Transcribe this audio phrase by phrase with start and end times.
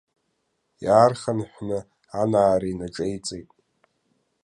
[0.85, 1.79] Иаархынҳәны,
[2.21, 3.49] анаара инаҿеиҵеит.